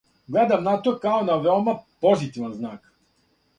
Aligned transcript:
Гледам 0.35 0.63
на 0.67 0.73
то 0.87 0.93
као 1.03 1.27
на 1.27 1.37
веома 1.45 1.77
позитиван 2.07 2.59
знак. 2.59 2.93